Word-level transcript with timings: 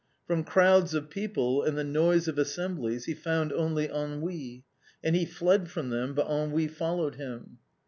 From 0.25 0.43
crowds 0.43 0.95
of 0.95 1.11
people 1.11 1.61
and 1.61 1.77
the 1.77 1.83
noise 1.83 2.27
of 2.27 2.39
assemblies 2.39 3.05
he 3.05 3.13
found 3.13 3.53
only 3.53 3.87
ennui, 3.87 4.65
and 5.03 5.15
he 5.15 5.25
fled 5.25 5.69
from 5.69 5.91
them, 5.91 6.15
but 6.15 6.25
ennui 6.27 6.67
followed 6.69 7.17
him. 7.17 7.59